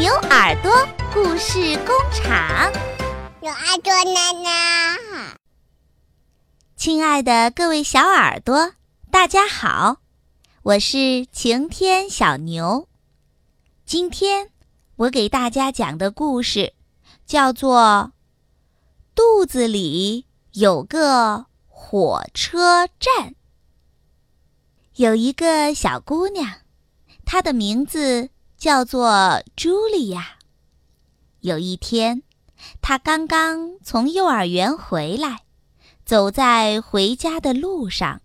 [0.00, 0.72] 牛耳朵
[1.12, 2.72] 故事工厂，
[3.42, 5.36] 有耳朵奶奶。
[6.74, 8.72] 亲爱的各位小耳朵，
[9.10, 9.98] 大家好，
[10.62, 12.88] 我是晴天小牛。
[13.84, 14.48] 今天
[14.96, 16.72] 我给大家讲的故事
[17.26, 18.12] 叫做
[19.14, 23.28] 《肚子里有个火车站》。
[24.94, 26.60] 有一个小姑娘，
[27.26, 28.30] 她的名字。
[28.60, 29.08] 叫做
[29.56, 30.36] 茱莉亚。
[31.40, 32.22] 有一天，
[32.82, 35.44] 她刚刚从幼儿园回来，
[36.04, 38.20] 走在回家的路上，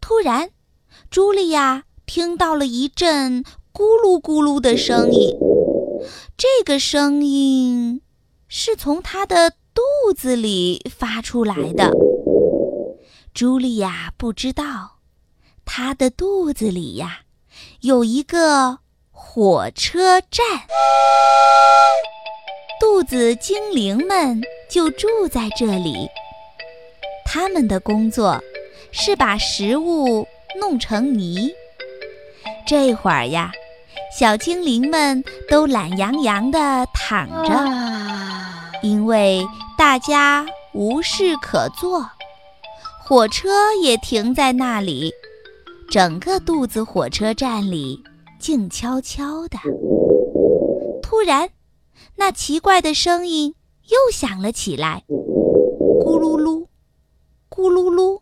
[0.00, 0.50] 突然，
[1.10, 3.42] 茱莉亚听到了一阵
[3.72, 5.36] 咕噜咕噜的声音。
[6.36, 8.02] 这个声音
[8.46, 11.90] 是从她的肚子里发出来的。
[13.34, 15.00] 茱莉亚不知道，
[15.64, 17.22] 她的肚子里呀，
[17.80, 18.83] 有一个。
[19.16, 20.44] 火车站，
[22.80, 26.08] 肚子精灵们就住在这里。
[27.24, 28.42] 他们的工作
[28.90, 30.26] 是把食物
[30.58, 31.48] 弄成泥。
[32.66, 33.52] 这会儿呀，
[34.18, 37.54] 小精灵们都懒洋洋地躺着，
[38.82, 39.46] 因为
[39.78, 42.04] 大家无事可做。
[43.04, 45.12] 火车也停在那里，
[45.88, 48.02] 整个肚子火车站里。
[48.44, 49.56] 静悄悄的，
[51.00, 51.48] 突然，
[52.16, 56.66] 那奇怪的声音又响了起来，咕噜噜，
[57.48, 58.20] 咕噜噜。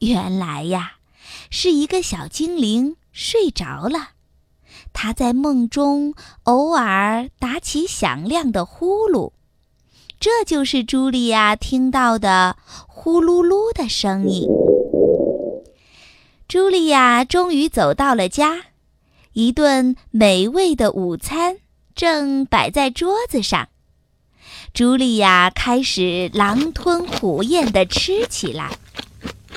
[0.00, 0.94] 原来呀，
[1.48, 4.08] 是一个小精灵睡着了，
[4.92, 9.30] 他在梦中偶尔打起响亮的呼噜，
[10.18, 12.56] 这就是茱莉亚听到的
[12.88, 14.48] 呼噜噜的声音。
[16.48, 18.73] 茱莉亚终于走到了家。
[19.34, 21.56] 一顿美味的午餐
[21.96, 23.68] 正摆在桌子上，
[24.72, 28.78] 茱莉亚开始狼吞虎咽地吃起来。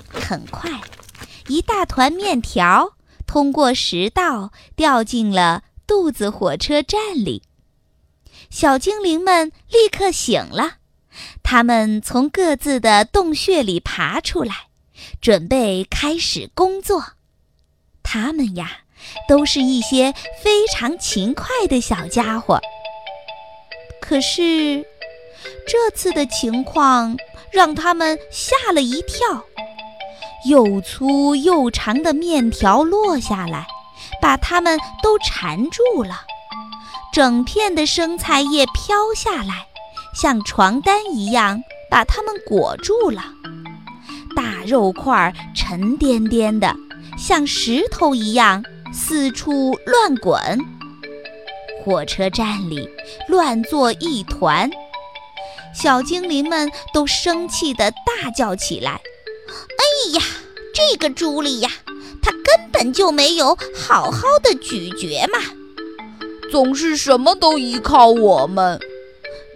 [0.10, 0.82] 很快，
[1.48, 2.94] 一大团面条
[3.28, 7.44] 通过食道掉进了肚子火车站里。
[8.50, 10.78] 小精灵们立刻醒了，
[11.44, 14.70] 他们从各自的洞穴里爬出来，
[15.22, 17.14] 准备开始工作。
[18.02, 18.80] 他们呀。
[19.28, 22.60] 都是一些非常勤快的小家伙。
[24.02, 24.86] 可是，
[25.68, 27.18] 这次的情况
[27.52, 29.44] 让他们吓了一跳。
[30.48, 33.68] 又粗又长的面条落下来，
[34.22, 36.22] 把他们都缠住了。
[37.12, 39.68] 整片的生菜叶飘下来，
[40.14, 41.60] 像床单一样
[41.90, 43.24] 把它们裹住了。
[44.36, 46.74] 大肉块沉甸甸的，
[47.18, 48.64] 像石头一样。
[48.98, 50.60] 四处乱滚，
[51.86, 52.90] 火车站里
[53.28, 54.72] 乱作一团，
[55.72, 59.00] 小精灵们都生气地大叫起来
[59.78, 60.22] ：“哎呀，
[60.74, 61.70] 这个朱莉呀，
[62.24, 65.40] 她根本就没有好好的咀嚼嘛，
[66.52, 68.80] 总是什么都依靠我们。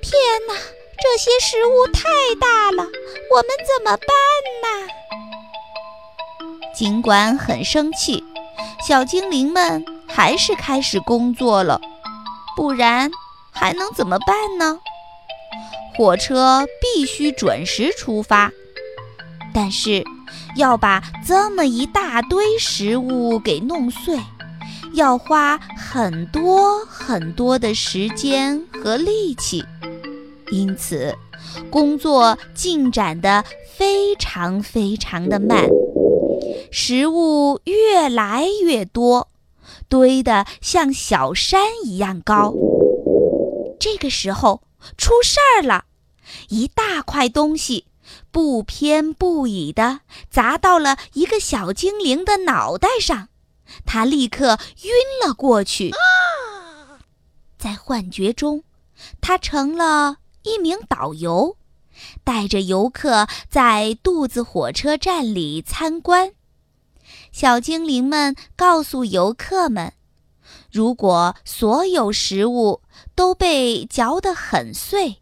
[0.04, 0.14] 天
[0.48, 2.04] 哪，这些食物太
[2.40, 2.84] 大了，
[3.32, 4.08] 我们怎么办
[4.62, 4.88] 呢？”
[6.78, 8.24] 尽管很生气。
[8.88, 11.80] 小精灵们还是开始工作了，
[12.56, 13.12] 不然
[13.52, 14.80] 还能怎么办呢？
[15.96, 18.52] 火车必须准时出发，
[19.54, 20.04] 但是
[20.56, 24.20] 要把这么一大堆食物给弄碎，
[24.94, 29.64] 要花很多很多的时间和力气，
[30.50, 31.16] 因此
[31.70, 33.44] 工作进展得
[33.78, 35.68] 非常非常的慢。
[36.72, 39.28] 食物越来越多，
[39.90, 42.54] 堆得像小山一样高。
[43.78, 44.64] 这个时候
[44.98, 45.84] 出事儿了，
[46.48, 47.88] 一大块东西
[48.32, 50.00] 不偏不倚地
[50.30, 53.28] 砸到了一个小精灵的脑袋上，
[53.86, 54.92] 他立刻晕
[55.28, 55.92] 了过去。
[57.58, 58.64] 在幻觉中，
[59.20, 61.58] 他成了一名导游，
[62.24, 66.32] 带着游客在肚子火车站里参观。
[67.32, 69.94] 小精灵们告诉游客们
[70.72, 72.82] ：“如果所有食物
[73.16, 75.22] 都被嚼得很碎，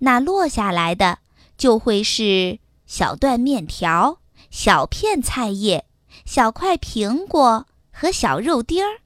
[0.00, 1.18] 那落下来的
[1.56, 4.18] 就会是小段面条、
[4.50, 5.86] 小片菜叶、
[6.24, 9.00] 小块苹果和小肉丁儿。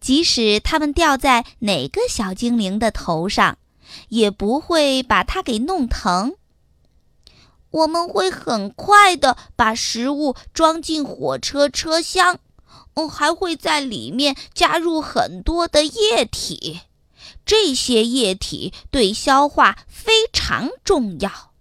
[0.00, 3.58] 即使它们掉在哪个小精灵的头上，
[4.08, 6.34] 也不会把它给弄疼。”
[7.74, 12.38] 我们会很快地把食物装进火车车厢，
[12.94, 16.82] 嗯，还会在里面加入很多的液体，
[17.44, 21.52] 这些液体对消化非常重要。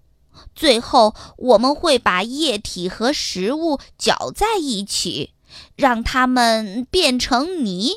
[0.55, 5.33] 最后，我们会把液体和食物搅在一起，
[5.75, 7.93] 让它们变成泥。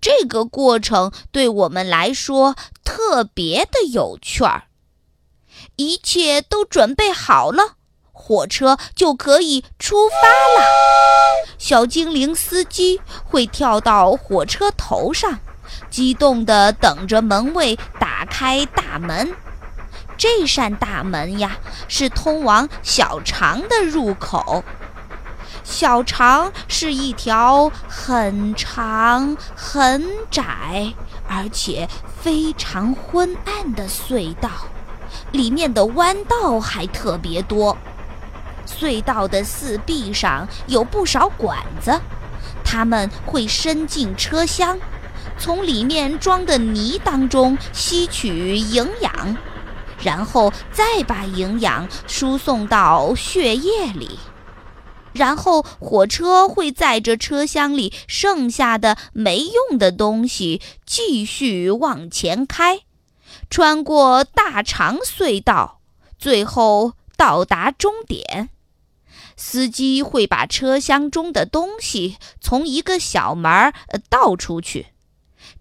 [0.00, 4.64] 这个过程对我们来说特别的有趣儿。
[5.76, 7.74] 一切都准备好了，
[8.12, 10.28] 火车就可以出发
[10.58, 10.66] 了。
[11.58, 15.38] 小精灵司机会跳到火车头上，
[15.90, 19.34] 激动地等着门卫打开大门。
[20.18, 21.58] 这扇大门呀，
[21.88, 24.64] 是通往小肠的入口。
[25.62, 30.94] 小肠是一条很长、很窄，
[31.28, 31.88] 而且
[32.22, 34.48] 非常昏暗的隧道，
[35.32, 37.76] 里面的弯道还特别多。
[38.66, 42.00] 隧道的四壁上有不少管子，
[42.64, 44.78] 它们会伸进车厢，
[45.38, 49.36] 从里面装的泥当中吸取营养，
[50.02, 54.18] 然后再把营养输送到血液里。
[55.12, 62.80] 然后火车会载着车厢里剩下的没用的东西继续往前开，
[63.48, 65.80] 穿过大长隧道，
[66.18, 68.50] 最后到达终点。
[69.36, 73.74] 司机会把车厢中的东西从一个小门儿
[74.08, 74.86] 倒出去，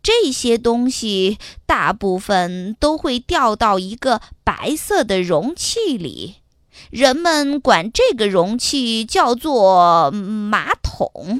[0.01, 6.35] 这些东西大部分都会掉到一个白色的容器里。
[6.89, 11.37] 人们管这个容器叫做马桶。